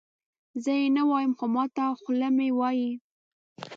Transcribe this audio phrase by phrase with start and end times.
[0.63, 2.91] زه یې نه وایم خو ماته خوله مې یې وایي.